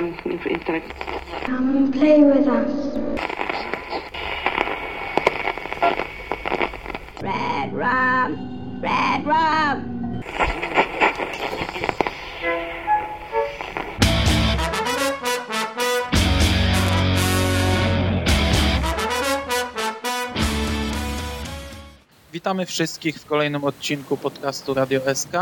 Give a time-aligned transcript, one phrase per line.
[0.00, 0.14] um,
[0.46, 0.90] intellect.
[1.44, 2.96] Come and play with us.
[7.22, 8.80] Red rum!
[8.80, 10.00] Red rum!
[22.32, 25.32] Witamy wszystkich w kolejnym odcinku podcastu Radio SK.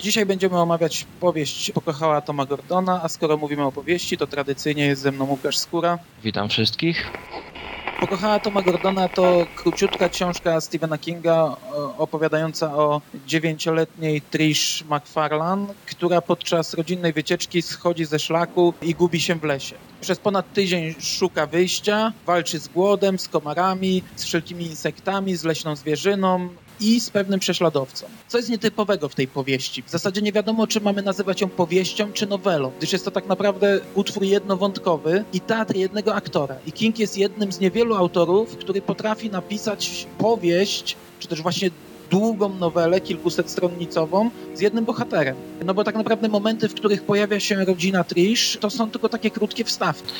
[0.00, 5.02] Dzisiaj będziemy omawiać powieść Pokochała Toma Gordona, a skoro mówimy o powieści, to tradycyjnie jest
[5.02, 5.98] ze mną Łukasz Skóra.
[6.22, 7.10] Witam wszystkich.
[8.00, 11.56] Pokochała Toma Gordona to króciutka książka Stephena Kinga
[11.98, 19.34] opowiadająca o dziewięcioletniej Trish McFarlane, która podczas rodzinnej wycieczki schodzi ze szlaku i gubi się
[19.34, 19.76] w lesie.
[20.00, 25.76] Przez ponad tydzień szuka wyjścia, walczy z głodem, z komarami, z wszelkimi insektami, z leśną
[25.76, 26.48] zwierzyną,
[26.80, 28.06] i z pewnym prześladowcą.
[28.28, 29.82] Co jest nietypowego w tej powieści?
[29.82, 33.26] W zasadzie nie wiadomo, czy mamy nazywać ją powieścią, czy nowelą, gdyż jest to tak
[33.26, 36.56] naprawdę utwór jednowątkowy i teatr jednego aktora.
[36.66, 41.70] I King jest jednym z niewielu autorów, który potrafi napisać powieść, czy też właśnie
[42.10, 45.36] długą nowelę, kilkusetstronnicową z jednym bohaterem.
[45.64, 49.30] No bo tak naprawdę momenty, w których pojawia się rodzina Trish, to są tylko takie
[49.30, 50.12] krótkie wstawki.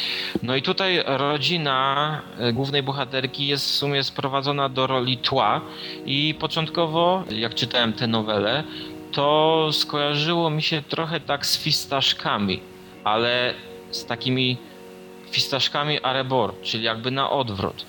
[0.43, 5.61] No i tutaj rodzina e, głównej bohaterki jest w sumie sprowadzona do roli tła
[6.07, 8.65] i początkowo, jak czytałem tę nowelę,
[9.13, 12.61] to skojarzyło mi się trochę tak z fistaszkami,
[13.05, 13.55] ale
[13.91, 14.57] z takimi
[15.31, 17.85] fistaszkami Arebor, czyli jakby na odwrót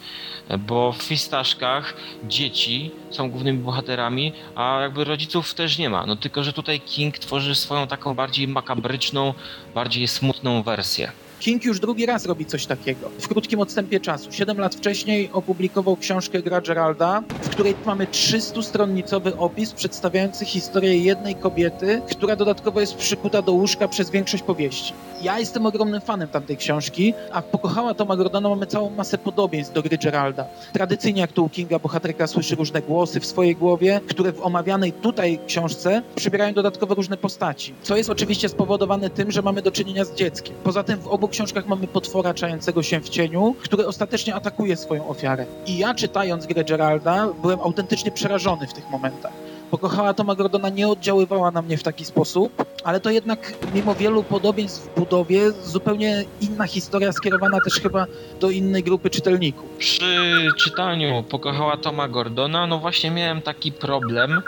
[0.59, 1.93] bo w fistaszkach
[2.23, 6.05] dzieci są głównymi bohaterami, a jakby rodziców też nie ma.
[6.05, 9.33] No tylko, że tutaj King tworzy swoją taką bardziej makabryczną,
[9.75, 11.11] bardziej smutną wersję.
[11.39, 13.09] King już drugi raz robi coś takiego.
[13.19, 14.31] W krótkim odstępie czasu.
[14.31, 21.35] Siedem lat wcześniej opublikował książkę Gra Geralda, w której mamy 300-stronnicowy opis przedstawiający historię jednej
[21.35, 24.93] kobiety, która dodatkowo jest przykuta do łóżka przez większość powieści.
[25.21, 29.81] Ja jestem ogromnym fanem tamtej książki, a Pokochała Toma Gordona mamy całą masę podobieństw do
[29.81, 30.45] Gry Geralda.
[30.73, 34.93] Tradycyjnie, jak to u Kinga, bohaterka słyszy różne głosy w swojej głowie, które w omawianej
[34.93, 40.05] tutaj książce przybierają dodatkowe różne postaci, co jest oczywiście spowodowane tym, że mamy do czynienia
[40.05, 40.55] z dzieckiem.
[40.63, 45.07] Poza tym w obu książkach mamy potwora czającego się w cieniu, który ostatecznie atakuje swoją
[45.07, 45.45] ofiarę.
[45.65, 49.44] I ja czytając grę Geralda byłem autentycznie przerażony w tych momentach.
[49.71, 54.23] Pokochała Toma Gordona nie oddziaływała na mnie w taki sposób, ale to jednak mimo wielu
[54.23, 58.05] podobieństw w budowie zupełnie inna historia skierowana też chyba
[58.39, 59.65] do innej grupy czytelników.
[59.77, 64.41] Przy czytaniu Pokochała Toma Gordona no właśnie miałem taki problem,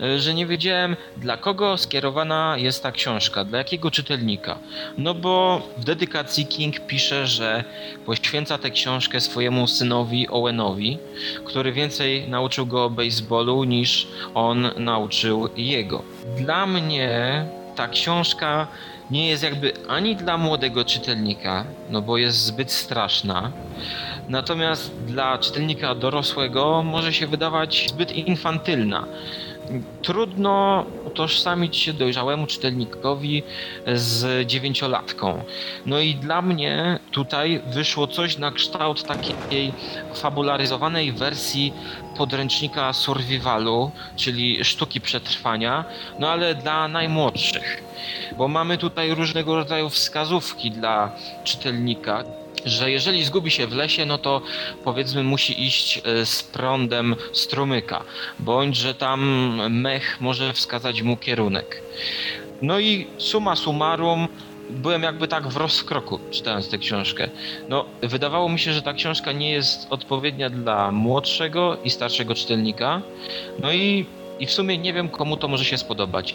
[0.00, 4.58] y, że nie wiedziałem dla kogo skierowana jest ta książka, dla jakiego czytelnika.
[4.98, 7.64] No bo w dedykacji King pisze, że
[8.06, 10.98] poświęca tę książkę swojemu synowi Owenowi,
[11.44, 16.02] który więcej nauczył go o baseballu niż on nauczył jego.
[16.36, 17.44] Dla mnie
[17.76, 18.66] ta książka
[19.10, 23.52] nie jest jakby ani dla młodego czytelnika, no bo jest zbyt straszna,
[24.28, 29.04] natomiast dla czytelnika dorosłego może się wydawać zbyt infantylna
[30.02, 33.42] trudno utożsamić się dojrzałemu czytelnikowi
[33.86, 35.42] z dziewięciolatką.
[35.86, 39.72] No i dla mnie tutaj wyszło coś na kształt takiej
[40.14, 41.72] fabularyzowanej wersji
[42.16, 45.84] podręcznika survivalu, czyli sztuki przetrwania,
[46.18, 47.84] no ale dla najmłodszych.
[48.38, 51.12] Bo mamy tutaj różnego rodzaju wskazówki dla
[51.44, 52.24] czytelnika
[52.64, 54.42] że jeżeli zgubi się w lesie, no to
[54.84, 58.04] powiedzmy musi iść e, z prądem strumyka,
[58.38, 59.20] bądź że tam
[59.70, 61.82] mech może wskazać mu kierunek.
[62.62, 64.28] No i suma summarum,
[64.70, 67.28] byłem jakby tak w rozkroku czytając tę książkę.
[67.68, 73.02] No, wydawało mi się, że ta książka nie jest odpowiednia dla młodszego i starszego czytelnika.
[73.58, 74.06] No i,
[74.40, 76.34] i w sumie nie wiem, komu to może się spodobać.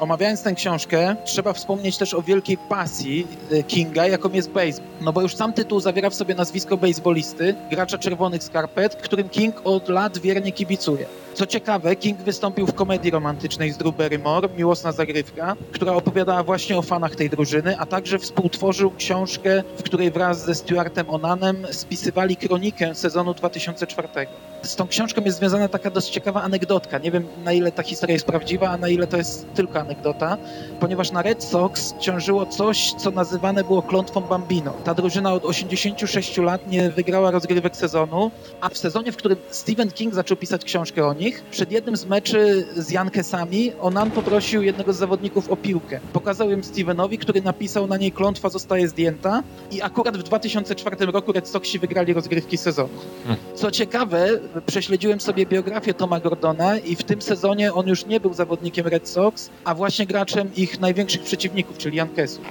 [0.00, 4.90] Omawiając tę książkę, trzeba wspomnieć też o wielkiej pasji y, Kinga, jaką jest baseball.
[5.00, 9.60] No bo już sam tytuł zawiera w sobie nazwisko baseballisty, gracza czerwonych skarpet, którym King
[9.64, 11.06] od lat wiernie kibicuje.
[11.36, 16.78] Co ciekawe, King wystąpił w komedii romantycznej z Drew Barrymore, Miłosna Zagrywka, która opowiadała właśnie
[16.78, 22.36] o fanach tej drużyny, a także współtworzył książkę, w której wraz ze Stuartem Onanem spisywali
[22.36, 24.08] kronikę sezonu 2004.
[24.62, 26.98] Z tą książką jest związana taka dość ciekawa anegdotka.
[26.98, 30.38] Nie wiem, na ile ta historia jest prawdziwa, a na ile to jest tylko anegdota,
[30.80, 34.72] ponieważ na Red Sox ciążyło coś, co nazywane było klątwą Bambino.
[34.84, 38.30] Ta drużyna od 86 lat nie wygrała rozgrywek sezonu,
[38.60, 41.42] a w sezonie, w którym Stephen King zaczął pisać książkę o nich, nich.
[41.50, 46.00] Przed jednym z meczy z Jankesami Onan poprosił jednego z zawodników o piłkę.
[46.12, 51.32] Pokazał ją Stevenowi, który napisał na niej klątwa zostaje zdjęta i akurat w 2004 roku
[51.32, 52.88] Red Soxi wygrali rozgrywki sezonu.
[53.54, 54.28] Co ciekawe,
[54.66, 59.08] prześledziłem sobie biografię Toma Gordona i w tym sezonie on już nie był zawodnikiem Red
[59.08, 62.44] Sox, a właśnie graczem ich największych przeciwników, czyli Yankesów.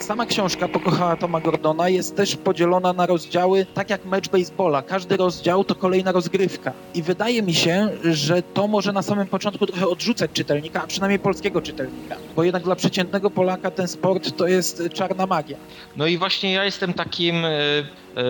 [0.00, 4.82] Sama książka Pokochała Toma Gordona jest też podzielona na rozdziały, tak jak mecz baseballa.
[4.82, 6.72] Każdy rozdział to kolejna rozgrywka.
[6.94, 11.18] I wydaje mi się, że to może na samym początku trochę odrzucać czytelnika, a przynajmniej
[11.18, 12.16] polskiego czytelnika.
[12.36, 15.56] Bo jednak dla przeciętnego Polaka ten sport to jest czarna magia.
[15.96, 17.50] No i właśnie ja jestem takim e,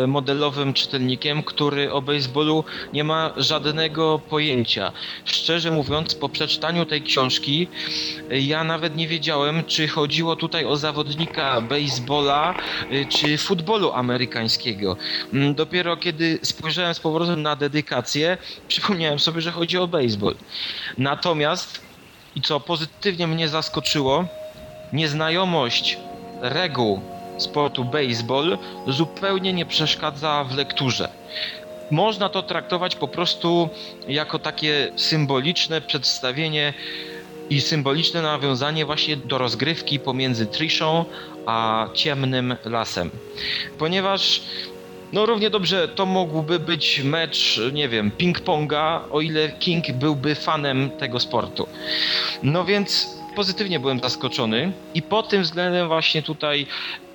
[0.07, 4.93] modelowym czytelnikiem, który o baseballu nie ma żadnego pojęcia.
[5.25, 7.69] Szczerze mówiąc, po przeczytaniu tej książki
[8.31, 12.55] e, ja nawet nie wiedziałem, czy chodziło tutaj o zawodnika baseballa,
[12.91, 14.97] e, czy futbolu amerykańskiego.
[15.33, 18.39] Mm, Dopiero kiedy spojrzałem z powrotem na dedykację,
[18.69, 20.35] przypomniałem sobie, że chodzi o baseball.
[20.99, 21.81] Natomiast,
[22.37, 24.25] i co pozytywnie mnie zaskoczyło,
[24.93, 25.99] nieznajomość
[26.41, 27.01] reguł
[27.43, 31.09] sportu baseball zupełnie nie przeszkadza w lekturze.
[31.91, 33.69] Można to traktować po prostu
[34.09, 36.75] jako takie symboliczne przedstawienie
[37.51, 41.05] i symboliczne nawiązanie właśnie do rozgrywki pomiędzy Trishą
[41.47, 43.11] a ciemnym lasem.
[43.79, 44.43] Ponieważ
[45.13, 50.91] no równie dobrze to mógłby być mecz, nie wiem, ping-ponga, o ile King byłby fanem
[50.91, 51.67] tego sportu.
[52.43, 56.67] No więc pozytywnie byłem zaskoczony i pod tym względem właśnie tutaj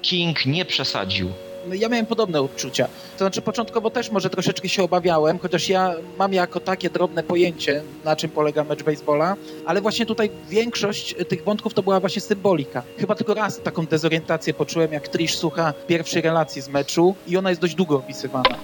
[0.09, 1.29] King nie przesadził.
[1.67, 2.87] No, Ja miałem podobne odczucia.
[2.87, 7.81] To znaczy początkowo też może troszeczkę się obawiałem, chociaż ja mam jako takie drobne pojęcie,
[8.03, 9.35] na czym polega mecz baseballa,
[9.65, 12.83] ale właśnie tutaj większość tych wątków to była właśnie symbolika.
[12.97, 17.49] Chyba tylko raz taką dezorientację poczułem, jak Trish słucha pierwszej relacji z meczu i ona
[17.49, 18.55] jest dość długo opisywana.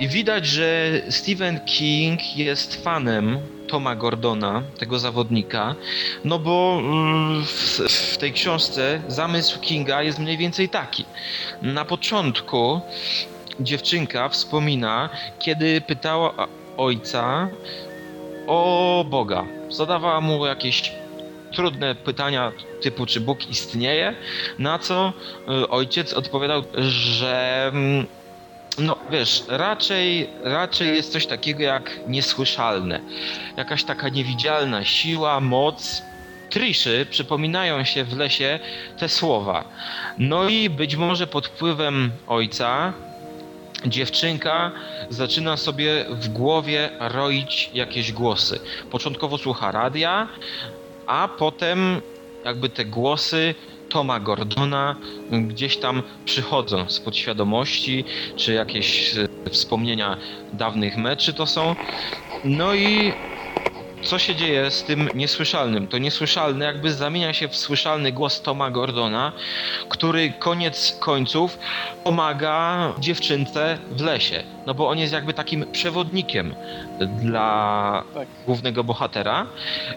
[0.00, 3.38] I widać, że Stephen King jest fanem
[3.68, 5.74] Toma Gordona, tego zawodnika,
[6.24, 11.04] no bo mm, w, w tej książce zamysł Kinga jest mniej więcej taki.
[11.62, 12.80] Na początku
[13.60, 15.08] dziewczynka wspomina,
[15.38, 17.48] kiedy pytała ojca
[18.46, 19.44] o Boga.
[19.68, 20.92] Zadawała mu jakieś
[21.52, 22.52] trudne pytania
[22.82, 24.14] typu czy Bóg istnieje,
[24.58, 25.12] na co
[25.62, 28.06] y, ojciec odpowiadał, że mm,
[28.78, 33.00] no wiesz, raczej, raczej jest coś takiego jak niesłyszalne.
[33.56, 36.02] Jakaś taka niewidzialna siła, moc.
[36.50, 38.58] Triszy przypominają się w lesie
[38.98, 39.64] te słowa.
[40.18, 42.92] No i być może pod wpływem ojca
[43.86, 44.70] dziewczynka
[45.10, 48.60] zaczyna sobie w głowie roić jakieś głosy.
[48.90, 50.28] Początkowo słucha radia,
[51.06, 52.00] a potem
[52.44, 53.54] jakby te głosy
[53.94, 54.96] Toma Gordona
[55.30, 58.04] gdzieś tam przychodzą z podświadomości,
[58.36, 60.16] czy jakieś e, wspomnienia
[60.52, 61.76] dawnych meczy to są.
[62.44, 63.14] No i
[64.04, 65.86] co się dzieje z tym niesłyszalnym?
[65.88, 69.32] To niesłyszalne jakby zamienia się w słyszalny głos Toma Gordona,
[69.88, 71.58] który koniec końców
[72.04, 74.42] pomaga dziewczynce w lesie.
[74.66, 76.54] No bo on jest jakby takim przewodnikiem
[77.22, 78.28] dla Tak.
[78.46, 79.46] głównego bohatera.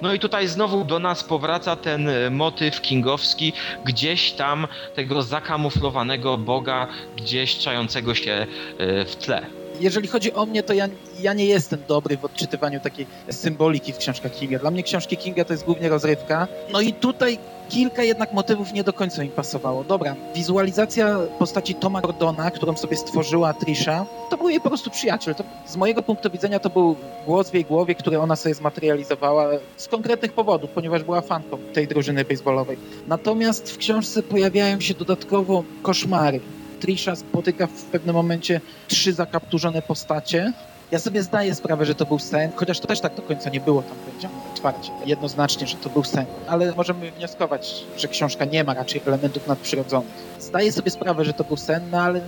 [0.02, 3.54] No i tutaj znowu do nas powraca ten motyw kingowski,
[3.86, 6.88] gdzieś tam tego zakamuflowanego boga,
[7.18, 8.32] gdzieś czającego się
[8.78, 9.46] e, w tle.
[9.80, 10.88] Jeżeli chodzi o mnie, to ja,
[11.20, 14.60] ja nie jestem dobry w odczytywaniu takiej symboliki w książkach Kinga.
[14.60, 16.48] Dla mnie książki Kinga to jest głównie rozrywka.
[16.74, 17.38] No i tutaj
[17.70, 19.84] kilka jednak motywów nie do końca mi pasowało.
[19.84, 25.36] Dobra, wizualizacja postaci Toma Gordona, którą sobie stworzyła Trisha, to był jej po prostu przyjaciel.
[25.36, 26.96] To, z mojego punktu widzenia to był
[27.26, 31.88] głos w jej głowie, który ona sobie zmaterializowała z konkretnych powodów, ponieważ była fanką tej
[31.88, 32.78] drużyny baseballowej.
[33.08, 36.40] Natomiast w książce pojawiają się dodatkowo koszmary.
[36.80, 40.54] Trisha spotyka w pewnym momencie trzy zakapturzone postacie.
[40.92, 43.60] Ja sobie zdaję sprawę, że to był sen, chociaż to też tak do końca nie
[43.60, 46.26] było tam powiedziane otwarcie, jednoznacznie, że to był sen.
[46.48, 50.10] Ale możemy wnioskować, że książka nie ma raczej elementów nadprzyrodzonych.
[50.40, 52.22] Zdaję sobie sprawę, że to był sen, no ale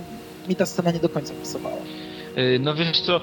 [0.48, 1.76] mi ta scena nie do końca pasowała.
[2.36, 3.20] Yy, No wiesz co,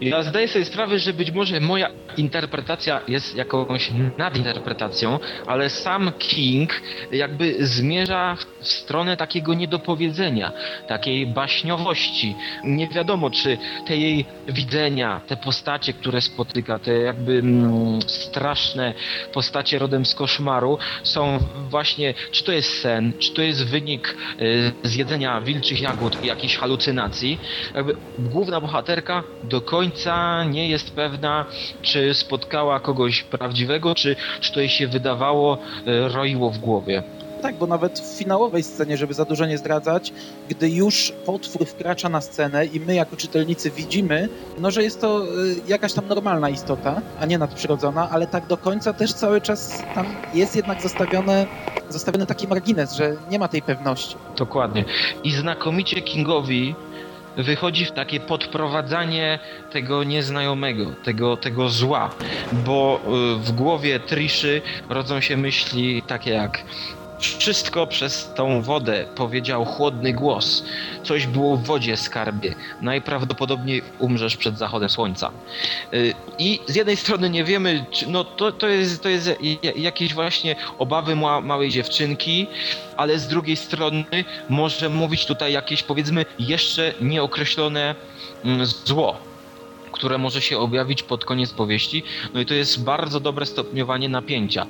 [0.00, 6.80] ja zdaję sobie sprawę, że być może moja interpretacja jest jakąś nadinterpretacją, ale sam King
[7.12, 10.52] jakby zmierza w stronę takiego niedopowiedzenia,
[10.88, 12.34] takiej baśniowości.
[12.64, 18.94] Nie wiadomo, czy te jej widzenia, te postacie, które spotyka, te jakby mm, straszne
[19.32, 21.38] postacie rodem z koszmaru są
[21.70, 26.56] właśnie, czy to jest sen, czy to jest wynik y, zjedzenia wilczych jagód i jakichś
[26.56, 27.40] halucynacji.
[27.74, 29.89] Jakby główna bohaterka do końca
[30.50, 31.46] nie jest pewna,
[31.82, 37.02] czy spotkała kogoś prawdziwego, czy, czy to jej się wydawało, y, roiło w głowie.
[37.42, 40.12] Tak, bo nawet w finałowej scenie, żeby za dużo nie zdradzać,
[40.48, 44.28] gdy już potwór wkracza na scenę i my jako czytelnicy widzimy,
[44.58, 45.28] no że jest to y,
[45.68, 50.06] jakaś tam normalna istota, a nie nadprzyrodzona, ale tak do końca też cały czas tam
[50.34, 51.46] jest jednak zostawione,
[51.88, 54.16] zostawiony taki margines, że nie ma tej pewności.
[54.36, 54.84] Dokładnie.
[55.24, 56.74] I znakomicie Kingowi
[57.36, 59.38] wychodzi w takie podprowadzanie
[59.70, 62.10] tego nieznajomego, tego, tego zła,
[62.52, 63.00] bo
[63.34, 66.62] y, w głowie Triszy rodzą się myśli takie jak
[67.20, 70.64] wszystko przez tą wodę powiedział chłodny głos.
[71.02, 72.54] Coś było w wodzie, skarbie.
[72.80, 75.30] Najprawdopodobniej umrzesz przed zachodem słońca.
[75.94, 79.30] Y, I z jednej strony nie wiemy, czy, no to, to, jest, to jest
[79.62, 82.46] ja- jakieś właśnie obawy ma, małej dziewczynki,
[82.96, 84.04] ale z drugiej strony
[84.48, 87.94] może mówić tutaj jakieś powiedzmy jeszcze nieokreślone
[88.44, 89.29] mm, zło
[90.00, 92.02] które może się objawić pod koniec powieści.
[92.34, 94.66] No i to jest bardzo dobre stopniowanie napięcia.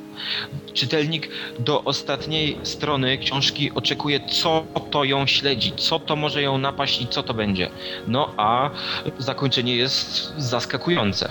[0.75, 7.03] Czytelnik do ostatniej strony książki oczekuje, co to ją śledzi, co to może ją napaść
[7.03, 7.71] i co to będzie.
[8.07, 8.71] No a
[9.19, 11.31] zakończenie jest zaskakujące.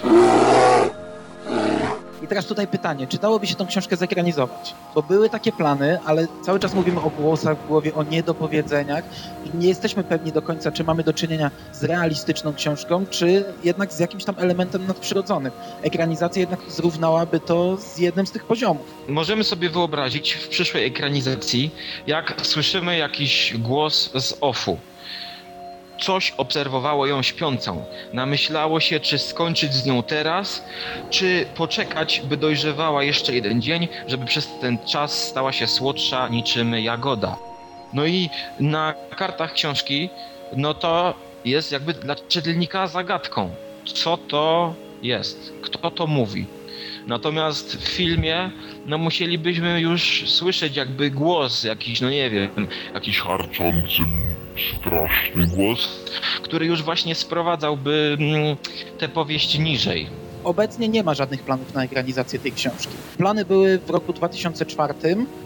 [2.30, 4.76] Teraz tutaj pytanie, czy dałoby się tą książkę zekranizować?
[4.96, 9.04] Bo były takie plany, ale cały czas mówimy o głosach w głowie, o niedopowiedzeniach
[9.46, 13.94] i nie jesteśmy pewni do końca, czy mamy do czynienia z realistyczną książką, czy jednak
[13.94, 15.52] z jakimś tam elementem nadprzyrodzonym.
[15.82, 18.86] Ekranizacja jednak zrównałaby to z jednym z tych poziomów.
[19.08, 21.72] Możemy sobie wyobrazić w przyszłej ekranizacji,
[22.08, 24.78] jak słyszymy jakiś głos z offu.
[26.01, 27.86] Coś obserwowało ją śpiącą.
[28.13, 30.65] Namyślało się, czy skończyć z nią teraz,
[31.10, 36.74] czy poczekać, by dojrzewała jeszcze jeden dzień, żeby przez ten czas stała się słodsza niczym
[36.74, 37.38] jagoda.
[37.94, 38.29] No i
[38.60, 40.10] na kartach książki,
[40.56, 41.13] no to
[41.46, 43.50] jest jakby dla czytelnika zagadką.
[43.86, 45.53] Co to jest?
[45.62, 46.46] Kto to mówi?
[47.08, 48.51] Natomiast w filmie,
[48.86, 54.01] no musielibyśmy już słyszeć jakby głos jakiś, no nie wiem, jakiś harczący,
[54.80, 55.89] straszny głos.
[56.44, 58.58] który już właśnie sprowadzałby mm,
[58.98, 60.08] tę powieść niżej.
[60.44, 62.94] Obecnie nie ma żadnych planów na ekranizację tej książki.
[63.18, 64.94] Plany były w roku 2004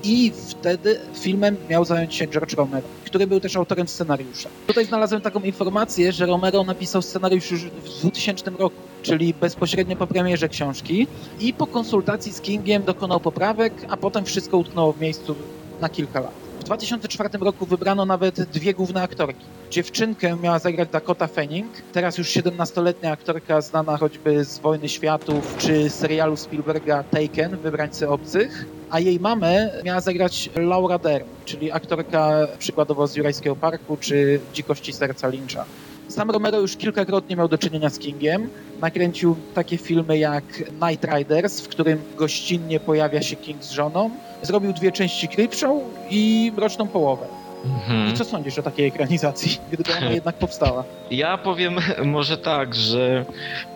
[0.03, 4.50] i wtedy filmem miał zająć się George Romero, który był też autorem scenariusza.
[4.67, 10.08] Tutaj znalazłem taką informację, że Romero napisał scenariusz już w 2000 roku, czyli bezpośrednio po
[10.08, 11.08] premierze książki
[11.39, 15.36] i po konsultacji z Kingiem dokonał poprawek, a potem wszystko utknęło w miejscu
[15.82, 16.42] na kilka lat.
[16.63, 19.46] W 2004 roku wybrano nawet dwie główne aktorki.
[19.72, 25.89] Dziewczynkę miała zagrać Dakota Fanning, teraz już 17-letnia aktorka znana choćby z Wojny Światów czy
[25.89, 33.08] serialu Spielberga Taken, Wybrańcy Obcych, a jej mamę miała zagrać Laura Dern, czyli aktorka przykładowo
[33.08, 35.65] z Jurajskiego Parku czy Dzikości Serca Lyncha.
[36.07, 38.50] Sam Romero już kilkakrotnie miał do czynienia z Kingiem.
[38.81, 40.43] Nakręcił takie filmy jak
[40.89, 44.10] Night Riders, w którym gościnnie pojawia się King z żoną.
[44.41, 47.27] Zrobił dwie części Creepshow i Mroczną Połowę.
[47.65, 48.10] Mhm.
[48.10, 50.83] I co sądzisz o takiej ekranizacji, gdyby ona jednak powstała?
[51.12, 53.25] Ja powiem może tak, że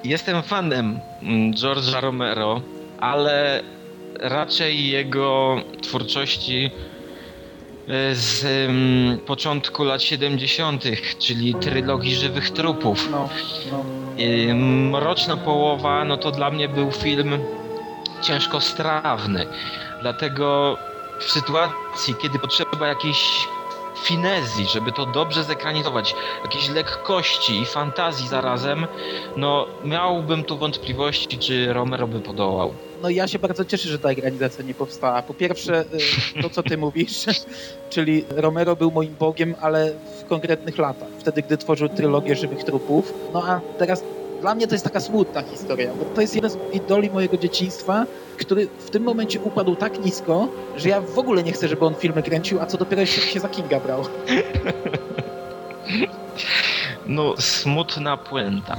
[0.03, 2.61] jestem fanem mm, George'a Romero,
[2.99, 3.63] ale
[4.19, 6.71] raczej jego twórczości
[8.13, 10.83] z mm, początku lat 70.,
[11.19, 13.09] czyli trylogii Żywych Trupów.
[13.11, 13.29] No,
[13.71, 13.83] no.
[14.91, 17.39] Mroczna Połowa, no to dla mnie był film
[18.21, 19.45] ciężko strawny.
[20.01, 20.77] Dlatego
[21.19, 23.47] w sytuacji, kiedy potrzeba jakiejś
[24.03, 28.87] finezji, żeby to dobrze zekranizować, jakiejś lekkości i fantazji zarazem,
[29.37, 32.73] no miałbym tu wątpliwości, czy Romero by podołał.
[33.01, 35.21] No ja się bardzo cieszę, że ta ekranizacja nie powstała.
[35.21, 35.85] Po pierwsze,
[36.37, 37.25] y, to co ty mówisz,
[37.89, 43.13] czyli Romero był moim bogiem, ale w konkretnych latach, wtedy gdy tworzył trylogię Żywych Trupów.
[43.33, 44.03] No a teraz
[44.41, 48.05] dla mnie to jest taka smutna historia, bo to jest jeden z idoli mojego dzieciństwa,
[48.37, 51.95] który w tym momencie upadł tak nisko, że ja w ogóle nie chcę, żeby on
[51.95, 54.03] filmy kręcił, a co dopiero jeszcze się za Kinga brał.
[57.07, 58.77] No, smutna puenta.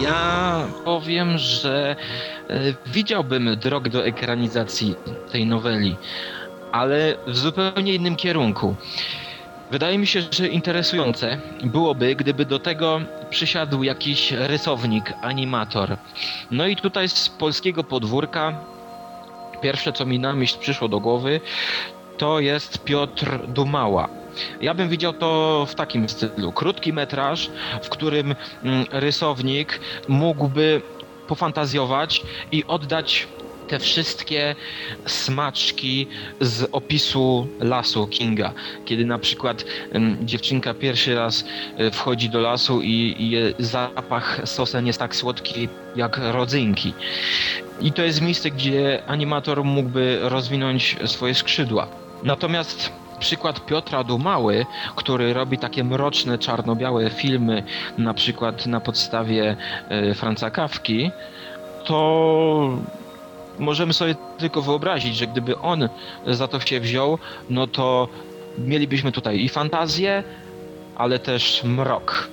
[0.00, 1.96] Ja powiem, że
[2.50, 4.94] e, widziałbym drogę do ekranizacji
[5.32, 5.96] tej noweli,
[6.72, 8.74] ale w zupełnie innym kierunku.
[9.70, 13.00] Wydaje mi się, że interesujące byłoby, gdyby do tego
[13.30, 15.96] przysiadł jakiś rysownik, animator.
[16.50, 18.52] No i tutaj z polskiego podwórka
[19.62, 21.40] pierwsze, co mi na myśl przyszło do głowy,
[22.18, 24.08] to jest Piotr Dumała.
[24.60, 26.52] Ja bym widział to w takim stylu.
[26.52, 27.50] Krótki metraż,
[27.82, 30.82] w którym mm, rysownik mógłby
[31.28, 33.28] pofantazjować i oddać
[33.68, 34.56] te wszystkie
[35.06, 36.06] smaczki
[36.40, 38.52] z opisu lasu Kinga.
[38.84, 41.44] Kiedy na przykład em, dziewczynka pierwszy raz
[41.76, 46.94] e, wchodzi do lasu i, i zapach sosen jest tak słodki jak rodzynki.
[47.80, 51.88] I to jest miejsce, gdzie animator mógłby rozwinąć swoje skrzydła.
[52.22, 57.62] Natomiast przykład Piotra Dumały, który robi takie mroczne, czarno-białe filmy,
[57.98, 59.56] na przykład na podstawie
[59.88, 61.10] e, Franca Kawki,
[61.84, 62.78] to
[63.58, 65.88] możemy sobie tylko wyobrazić, że gdyby on
[66.26, 67.18] za to się wziął,
[67.50, 68.08] no to
[68.58, 70.22] mielibyśmy tutaj i fantazję,
[70.96, 72.28] ale też mrok.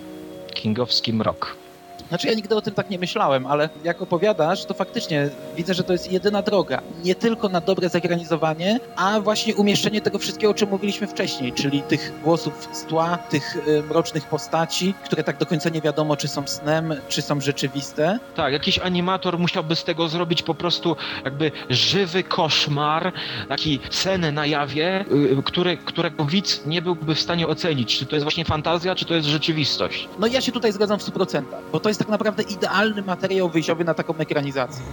[0.54, 1.63] Kingowski mrok.
[2.10, 5.84] Znaczy ja nigdy o tym tak nie myślałem, ale jak opowiadasz, to faktycznie widzę, że
[5.84, 6.82] to jest jedyna droga.
[7.04, 11.82] Nie tylko na dobre zagranizowanie, a właśnie umieszczenie tego wszystkiego, o czym mówiliśmy wcześniej, czyli
[11.82, 16.28] tych głosów z tła, tych y, mrocznych postaci, które tak do końca nie wiadomo, czy
[16.28, 18.20] są snem, czy są rzeczywiste.
[18.36, 20.96] Tak, jakiś animator musiałby z tego zrobić po prostu
[21.26, 23.14] jakby żywy koszmar,
[23.50, 28.16] taki sen na jawie, y, który, którego widz nie byłby w stanie ocenić, czy to
[28.16, 30.10] jest właśnie fantazja, czy to jest rzeczywistość.
[30.20, 33.84] No ja się tutaj zgadzam w 100%, bo to jest tak naprawdę idealny materiał wyjściowy
[33.84, 34.84] na taką ekranizację.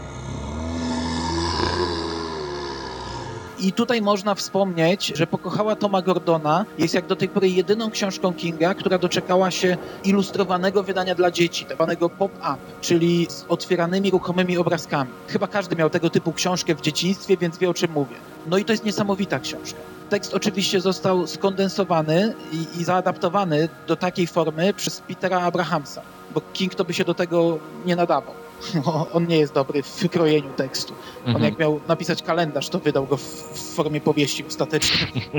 [3.62, 8.34] I tutaj można wspomnieć, że Pokochała Toma Gordona jest jak do tej pory jedyną książką
[8.34, 14.58] Kinga, która doczekała się ilustrowanego wydania dla dzieci, tak zwanego pop-up, czyli z otwieranymi, ruchomymi
[14.58, 15.10] obrazkami.
[15.28, 18.16] Chyba każdy miał tego typu książkę w dzieciństwie, więc wie o czym mówię.
[18.46, 19.78] No i to jest niesamowita książka.
[20.10, 26.02] Tekst oczywiście został skondensowany i, i zaadaptowany do takiej formy przez Petera Abrahamsa,
[26.34, 28.34] bo King to by się do tego nie nadawał.
[29.14, 30.92] On nie jest dobry w krojeniu tekstu.
[31.26, 31.44] On Mhm.
[31.44, 35.10] jak miał napisać kalendarz, to wydał go w, w formie powieści ostatecznej.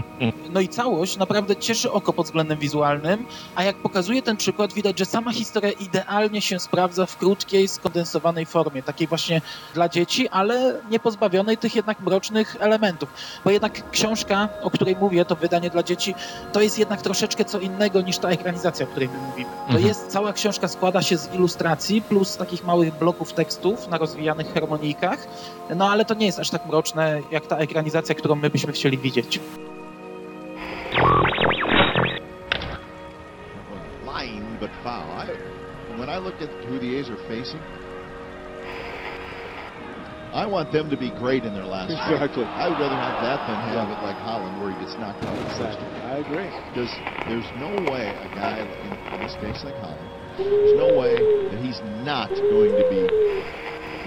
[0.53, 3.25] No i całość naprawdę cieszy oko pod względem wizualnym,
[3.55, 8.45] a jak pokazuje ten przykład, widać, że sama historia idealnie się sprawdza w krótkiej, skondensowanej
[8.45, 9.41] formie, takiej właśnie
[9.73, 13.09] dla dzieci, ale nie pozbawionej tych jednak mrocznych elementów.
[13.45, 16.15] Bo jednak książka, o której mówię, to wydanie dla dzieci,
[16.53, 19.49] to jest jednak troszeczkę co innego niż ta ekranizacja, o której my mówimy.
[19.51, 19.87] To Mhm.
[19.87, 25.27] jest, cała książka składa się z ilustracji plus takich małych bloków tekstów na rozwijanych harmonikach,
[25.75, 28.97] no ale to nie jest aż tak mroczne, jak ta ekranizacja, którą my byśmy chcieli
[28.97, 29.39] widzieć.
[34.21, 35.07] line, but foul.
[35.23, 35.27] I,
[35.97, 37.61] when I look at who the A's are facing,
[40.33, 41.91] I want them to be great in their last.
[41.91, 42.45] Exactly.
[42.45, 45.37] I would rather have that than have it like Holland where he gets knocked out.
[45.51, 45.87] Exactly.
[46.07, 46.49] I agree.
[46.71, 46.93] Because
[47.27, 50.00] there's no way a guy in, in this case like Holland,
[50.37, 51.15] there's no way
[51.49, 53.01] that he's not going to be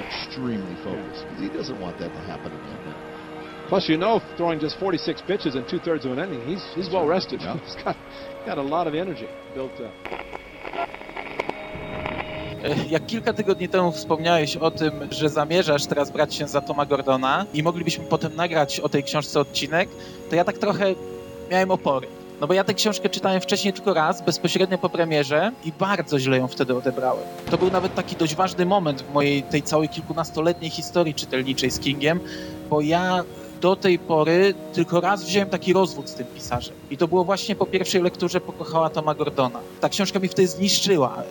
[0.07, 1.27] extremely focused.
[1.39, 2.95] He doesn't want that to happen again.
[3.69, 6.91] Plus, you know, throwing just 46 pitches in two thirds of an inning, he's he's
[6.91, 7.41] well rested.
[7.41, 7.57] Yeah.
[7.65, 7.97] He's got
[8.47, 9.93] got a lot of energy built up.
[12.65, 16.87] E, Jak kilka tygodni temu wspomniałeś o tym, że zamierzasz teraz brać się za Toma
[16.87, 19.89] Gordona i moglibyśmy potem nagrać o tej książce odcinek,
[20.31, 20.95] to ja tak trochę
[21.51, 22.07] miałem opory.
[22.41, 26.39] No bo ja tę książkę czytałem wcześniej tylko raz, bezpośrednio po premierze i bardzo źle
[26.39, 27.25] ją wtedy odebrałem.
[27.51, 31.79] To był nawet taki dość ważny moment w mojej tej całej kilkunastoletniej historii czytelniczej z
[31.79, 32.21] Kingiem,
[32.71, 33.25] bo ja
[33.61, 36.75] do tej pory tylko raz wziąłem taki rozwód z tym pisarzem.
[36.91, 39.61] I to było właśnie po pierwszej lekturze Pokochała Toma Gordona.
[39.81, 41.23] Ta książka mi wtedy zniszczyła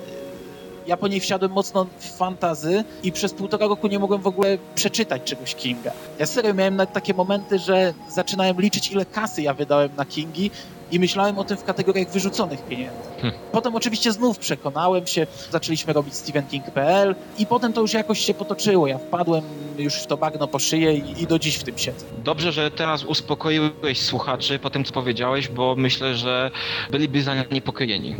[0.87, 4.57] ja po niej wsiadłem mocno w fantazy i przez półtora roku nie mogłem w ogóle
[4.75, 5.91] przeczytać czegoś Kinga.
[6.19, 10.51] Ja serio miałem nawet takie momenty, że zaczynałem liczyć, ile kasy ja wydałem na Kingi
[10.93, 13.10] i myślałem o tym w kategoriach wyrzuconych pieniędzy.
[13.21, 13.39] Hmm.
[13.51, 18.88] Potem oczywiście znów przekonałem się, zaczęliśmy robić StephenKing.pl i potem to już jakoś się potoczyło.
[18.88, 19.43] Ja wpadłem
[19.77, 22.06] już w to bagno po szyję i, i do dziś w tym siedzę.
[22.23, 26.51] Dobrze, że teraz uspokoiłeś słuchaczy po tym, co powiedziałeś, bo myślę, że
[26.91, 28.15] byliby zaniepokojeni.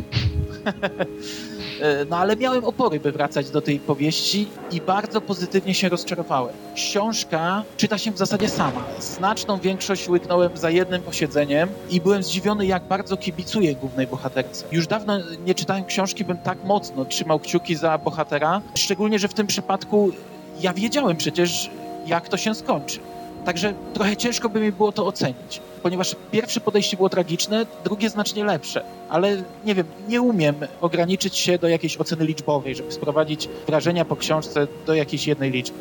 [1.80, 6.54] E, No ale miałem opory, by wracać do tej powieści i bardzo pozytywnie się rozczarowałem.
[6.74, 8.84] Książka czyta się w zasadzie sama.
[9.00, 14.64] Znaczną większość łyknąłem za jednym posiedzeniem i byłem zdziwiony, jak bardzo kibicuję głównej bohaterce.
[14.72, 19.34] Już dawno nie czytałem książki, bym tak mocno trzymał kciuki za bohatera, szczególnie, że w
[19.34, 20.12] tym przypadku
[20.60, 21.70] ja wiedziałem przecież,
[22.06, 22.98] jak to się skończy.
[23.44, 28.44] Także trochę ciężko by mi było to ocenić, ponieważ pierwsze podejście było tragiczne, drugie znacznie
[28.44, 28.84] lepsze.
[29.08, 34.16] Ale nie wiem, nie umiem ograniczyć się do jakiejś oceny liczbowej, żeby sprowadzić wrażenia po
[34.16, 35.78] książce do jakiejś jednej liczby.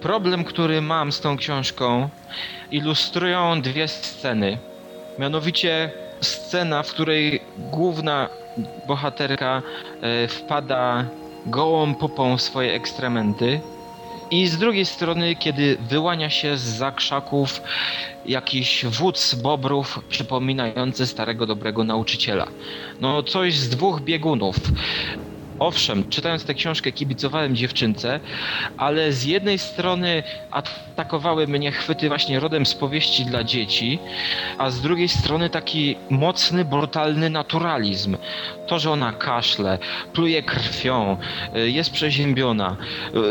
[0.00, 2.08] Problem, który mam z tą książką,
[2.70, 4.58] ilustrują dwie sceny.
[5.18, 8.28] Mianowicie scena, w której główna
[8.86, 9.62] bohaterka
[10.02, 11.04] e, wpada
[11.46, 13.60] gołą pupą w swoje ekstrementy.
[14.30, 17.62] I z drugiej strony, kiedy wyłania się z zakrzaków
[18.24, 22.52] jakiś wódz bobrów przypominający starego dobrego nauczyciela.
[23.00, 24.56] No coś z dwóch biegunów.
[25.60, 28.20] Owszem, czytając tę książkę kibicowałem dziewczynce,
[28.76, 33.98] ale z jednej strony atakowały mnie chwyty właśnie rodem z powieści dla dzieci,
[34.58, 38.16] a z drugiej strony taki mocny, brutalny naturalizm.
[38.66, 39.78] To, że ona kaszle,
[40.12, 41.16] pluje krwią,
[41.56, 42.76] y, jest przeziębiona,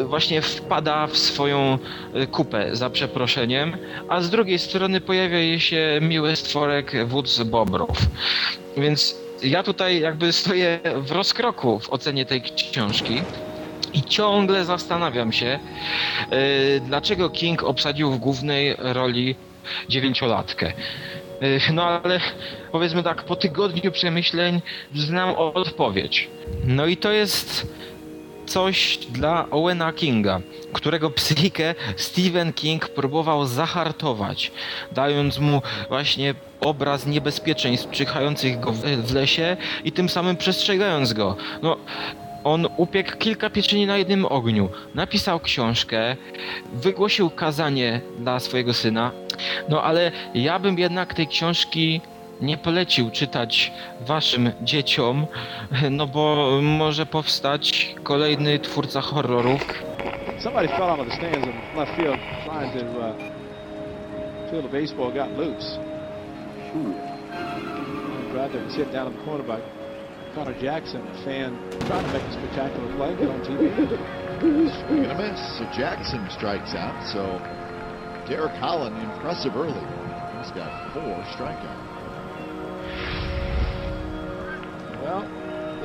[0.02, 1.78] y, właśnie wpada w swoją
[2.15, 3.78] y, kupę, za przeproszeniem,
[4.10, 7.98] a z drugiej strony pojawia jej się miły stworek wódz bobrów.
[8.78, 13.21] Więc ja tutaj jakby stoję w rozkroku w ocenie tej książki.
[13.93, 15.60] I ciągle zastanawiam się,
[16.32, 16.38] yy,
[16.86, 19.36] dlaczego King obsadził w głównej roli
[19.89, 20.73] dziewięciolatkę.
[21.41, 22.19] Yy, no ale
[22.71, 24.62] powiedzmy tak, po tygodniu przemyśleń
[24.95, 26.30] znam odpowiedź.
[26.63, 27.67] No i to jest
[28.50, 30.42] coś dla Owena Kinga,
[30.74, 34.52] którego psychikę Stephen King próbował zahartować,
[34.92, 41.36] dając mu właśnie obraz niebezpieczeństw czyhających go w, lesie i tym samym przestrzegając go.
[41.62, 41.78] No,
[42.44, 46.16] on upiekł kilka pieczeni na jednym ogniu, napisał książkę,
[46.74, 49.12] wygłosił kazanie dla swojego syna,
[49.70, 52.02] no ale ja bym jednak tej książki
[52.41, 53.71] nie polecił czytać
[54.02, 55.28] waszym dzieciom,
[55.91, 59.84] no bo może powstać kolejny twórca horrorów.
[60.39, 63.13] Somebody fell out of the stands in left field trying to uh,
[64.49, 65.80] feel the baseball got loose.
[68.32, 69.60] Glad that was hit down in the corner by
[70.36, 73.75] Connor Jackson, a fan trying to make a spectacular play, get on TV.
[74.88, 75.58] Swing and a miss.
[75.58, 76.95] So Jackson strikes out.
[77.12, 77.41] So
[78.30, 79.73] Derek Holland, impressive early.
[80.38, 81.88] He's got four strikeouts.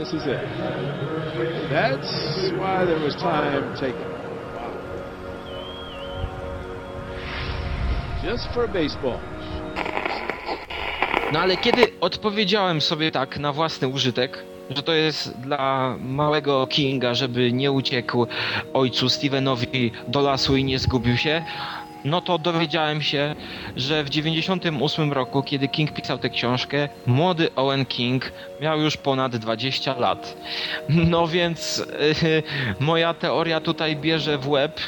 [0.04, 0.40] This is it.
[1.70, 2.12] That's
[2.60, 4.08] why there was time taken.
[8.22, 9.18] Just for baseball.
[11.32, 17.14] No ale kiedy odpowiedziałem sobie tak na własny użytek, że to jest dla małego Kinga,
[17.14, 18.26] żeby nie uciekł
[18.74, 21.44] ojcu Stevenowi do lasu i nie zgubił się,
[22.04, 23.34] no to dowiedziałem się,
[23.76, 29.36] że w 98 roku, kiedy King pisał tę książkę, młody Owen King miał już ponad
[29.36, 30.36] 20 lat.
[30.88, 31.86] No więc
[32.22, 32.42] yy,
[32.80, 34.80] moja teoria tutaj bierze w łeb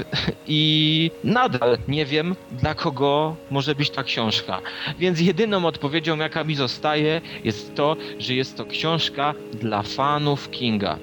[0.47, 4.61] i nadal nie wiem, dla kogo może być ta książka.
[4.99, 10.99] Więc jedyną odpowiedzią, jaka mi zostaje, jest to, że jest to książka dla fanów Kinga,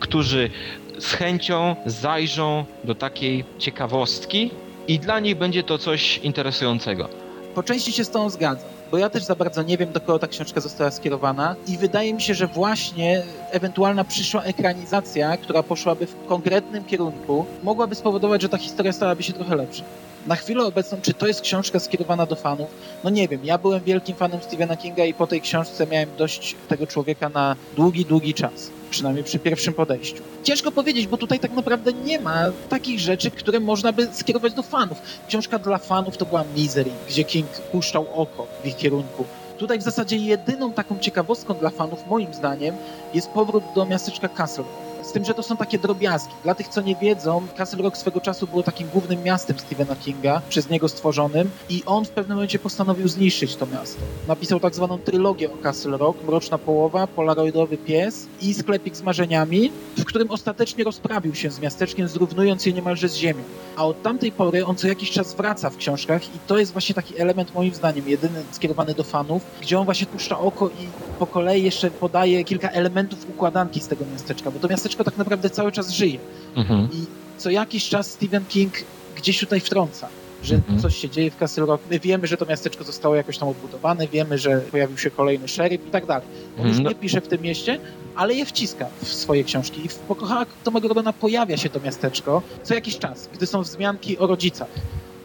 [0.00, 0.50] którzy
[0.98, 4.50] z chęcią zajrzą do takiej ciekawostki,
[4.88, 7.08] i dla nich będzie to coś interesującego.
[7.54, 10.18] Po części się z tą zgadzam, bo ja też za bardzo nie wiem, do kogo
[10.18, 16.06] ta książka została skierowana i wydaje mi się, że właśnie ewentualna przyszła ekranizacja, która poszłaby
[16.06, 19.84] w konkretnym kierunku, mogłaby spowodować, że ta historia stałaby się trochę lepsza.
[20.26, 22.68] Na chwilę obecną, czy to jest książka skierowana do fanów?
[23.04, 26.56] No nie wiem, ja byłem wielkim fanem Stephena Kinga i po tej książce miałem dość
[26.68, 28.70] tego człowieka na długi, długi czas.
[28.90, 30.22] Przynajmniej przy pierwszym podejściu.
[30.42, 34.62] Ciężko powiedzieć, bo tutaj tak naprawdę nie ma takich rzeczy, które można by skierować do
[34.62, 34.98] fanów.
[35.28, 39.24] Książka dla fanów to była Misery, gdzie King puszczał oko w ich kierunku.
[39.58, 42.76] Tutaj w zasadzie jedyną taką ciekawostką dla fanów, moim zdaniem,
[43.14, 44.64] jest powrót do miasteczka Castle
[45.06, 46.32] z tym, że to są takie drobiazgi.
[46.44, 50.42] Dla tych, co nie wiedzą, Castle Rock swego czasu było takim głównym miastem Stephena Kinga,
[50.48, 54.00] przez niego stworzonym i on w pewnym momencie postanowił zniszczyć to miasto.
[54.28, 59.72] Napisał tak zwaną trylogię o Castle Rock, Mroczna Połowa, Polaroidowy Pies i Sklepik z Marzeniami,
[59.96, 63.42] w którym ostatecznie rozprawił się z miasteczkiem, zrównując je niemalże z ziemią.
[63.76, 66.94] A od tamtej pory on co jakiś czas wraca w książkach i to jest właśnie
[66.94, 70.86] taki element, moim zdaniem, jedyny skierowany do fanów, gdzie on właśnie puszcza oko i
[71.18, 75.50] po kolei jeszcze podaje kilka elementów układanki z tego miasteczka, bo to miasteczko tak naprawdę
[75.50, 76.18] cały czas żyje.
[76.56, 76.88] Mhm.
[76.92, 77.04] I
[77.38, 78.72] co jakiś czas Stephen King
[79.16, 80.08] gdzieś tutaj wtrąca,
[80.42, 80.80] że mhm.
[80.80, 81.82] coś się dzieje w Castle Rock.
[81.90, 85.86] My wiemy, że to miasteczko zostało jakoś tam odbudowane, wiemy, że pojawił się kolejny szeryf
[85.86, 86.28] i tak dalej.
[86.58, 86.88] On już mhm.
[86.88, 87.78] nie pisze w tym mieście,
[88.16, 89.84] ale je wciska w swoje książki.
[89.84, 94.18] I w Pokochała Toma Gordona pojawia się to miasteczko co jakiś czas, gdy są wzmianki
[94.18, 94.68] o rodzicach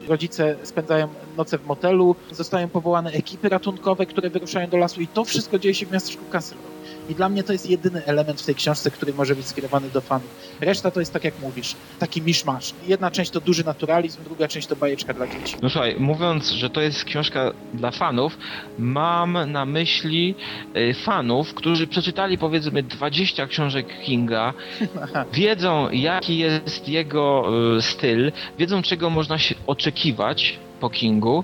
[0.08, 1.08] rodzice spędzają
[1.38, 5.76] noce w motelu, zostają powołane ekipy ratunkowe, które wyruszają do lasu i to wszystko dzieje
[5.76, 6.81] się w miasteczku Castle Rock.
[7.12, 10.02] I dla mnie to jest jedyny element w tej książce, który może być skierowany do
[10.02, 10.30] fanów.
[10.60, 12.74] Reszta to jest tak jak mówisz, taki miszmasz.
[12.88, 15.56] Jedna część to duży naturalizm, druga część to bajeczka dla dzieci.
[15.62, 18.38] No słuchaj, mówiąc, że to jest książka dla fanów,
[18.80, 20.36] mam na myśli
[20.76, 24.54] y, fanów, którzy przeczytali powiedzmy 20 książek Kinga,
[25.34, 27.46] wiedzą jaki jest jego
[27.78, 31.44] y, styl, wiedzą czego można się oczekiwać po Kingu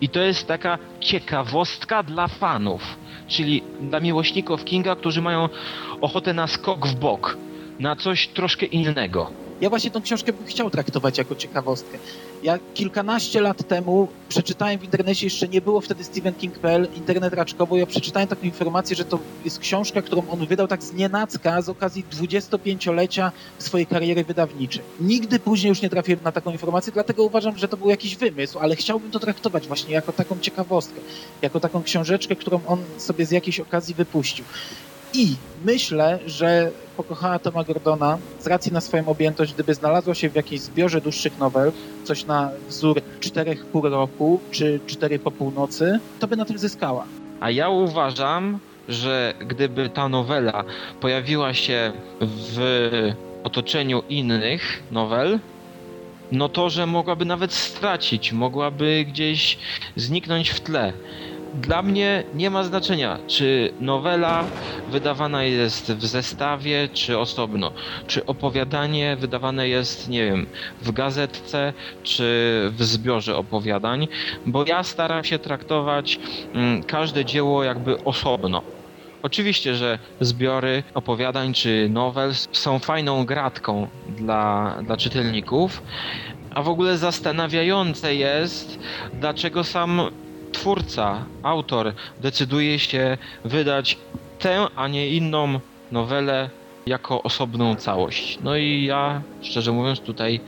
[0.00, 3.01] i to jest taka ciekawostka dla fanów
[3.32, 5.48] czyli dla miłośników Kinga, którzy mają
[6.00, 7.36] ochotę na skok w bok,
[7.78, 9.30] na coś troszkę innego.
[9.62, 11.98] Ja właśnie tą książkę bym chciał traktować jako ciekawostkę.
[12.42, 17.76] Ja kilkanaście lat temu przeczytałem w internecie, jeszcze nie było wtedy Stephen King.pl, internet raczkowo,
[17.76, 21.68] ja przeczytałem taką informację, że to jest książka, którą on wydał tak z nienacka z
[21.68, 24.82] okazji 25-lecia swojej kariery wydawniczej.
[25.00, 28.58] Nigdy później już nie trafiłem na taką informację, dlatego uważam, że to był jakiś wymysł,
[28.58, 31.00] ale chciałbym to traktować właśnie jako taką ciekawostkę,
[31.42, 34.44] jako taką książeczkę, którą on sobie z jakiejś okazji wypuścił.
[35.14, 40.34] I myślę, że pokochała Toma Gordona z racji na swoją objętość, gdyby znalazła się w
[40.34, 41.72] jakiejś zbiorze dłuższych nowel,
[42.04, 47.04] coś na wzór czterech pół roku czy cztery po północy, to by na tym zyskała.
[47.40, 50.64] A ja uważam, że gdyby ta nowela
[51.00, 52.58] pojawiła się w
[53.44, 55.38] otoczeniu innych nowel,
[56.32, 59.58] no to, że mogłaby nawet stracić, mogłaby gdzieś
[59.96, 60.92] zniknąć w tle.
[61.54, 64.50] Dla mnie nie ma znaczenia, czy nowela
[64.86, 67.72] wydawana jest w zestawie, czy osobno.
[68.06, 70.46] Czy opowiadanie wydawane jest, nie wiem,
[70.80, 72.24] w gazetce, czy
[72.72, 74.08] w zbiorze opowiadań,
[74.46, 76.18] bo ja staram się traktować
[76.54, 78.62] mm, każde dzieło jakby osobno.
[79.22, 85.82] Oczywiście, że zbiory opowiadań czy nowel są fajną gratką dla, dla czytelników,
[86.50, 88.78] a w ogóle zastanawiające jest,
[89.12, 90.00] dlaczego sam
[90.52, 93.98] twórca, autor decyduje się wydać
[94.38, 95.60] tę, a nie inną
[95.92, 96.50] nowelę
[96.86, 98.38] jako osobną całość.
[98.44, 100.40] No i ja, szczerze mówiąc, tutaj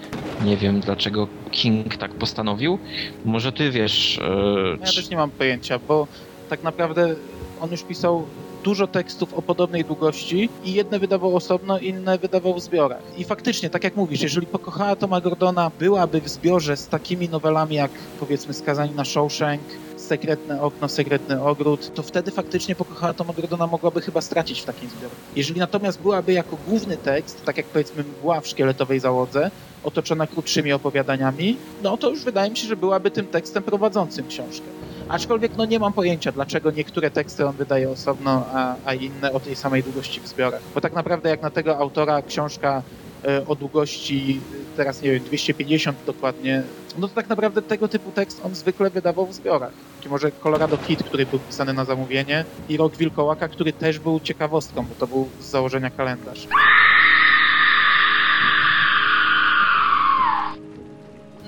[0.45, 2.79] nie wiem, dlaczego King tak postanowił.
[3.25, 4.19] Może ty wiesz.
[4.19, 6.07] e, Ja też nie mam pojęcia, bo
[6.51, 7.15] tak naprawdę
[7.61, 8.27] on już pisał
[8.65, 13.03] dużo tekstów o podobnej długości i jedne wydawał osobno, inne wydawał w zbiorach.
[13.19, 17.77] I faktycznie, tak jak mówisz, jeżeli pokochała Toma Gordona byłaby w zbiorze z takimi nowelami
[17.77, 17.91] jak
[18.21, 19.61] powiedzmy Skazani na Shawshank,
[20.09, 24.91] Sekretne okno, sekretny ogród, to wtedy faktycznie pokochała Toma Gordona mogłaby chyba stracić w takim
[24.91, 25.15] zbiorze.
[25.37, 29.51] Jeżeli natomiast byłaby jako główny tekst, tak jak powiedzmy mgła w szkieletowej załodze,
[29.85, 34.67] otoczona krótszymi opowiadaniami, no to już wydaje mi się, że byłaby tym tekstem prowadzącym książkę.
[35.09, 39.41] Aczkolwiek no nie mam pojęcia, dlaczego niektóre teksty on wydaje osobno, a, a inne o
[39.41, 40.63] tej samej długości w zbiorach.
[40.75, 42.83] Bo tak naprawdę jak na tego autora książka
[43.25, 44.41] e, o długości
[44.73, 46.63] e, teraz nie wiem, 250 dokładnie,
[46.99, 49.73] no to tak naprawdę tego typu tekst on zwykle wydawał w zbiorach.
[50.01, 54.21] Czy może Colorado Kid, który był pisany na zamówienie i Rok Wilkołaka, który też był
[54.21, 56.47] ciekawostką, bo to był z założenia kalendarz.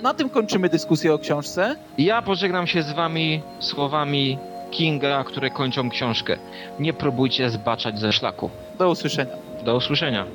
[0.03, 1.77] Na tym kończymy dyskusję o książce.
[1.99, 4.39] Ja pożegnam się z wami słowami
[4.71, 6.37] Kinga, które kończą książkę.
[6.79, 8.51] Nie próbujcie zbaczać ze szlaku.
[8.79, 9.33] Do usłyszenia.
[9.65, 10.27] Do usłyszenia.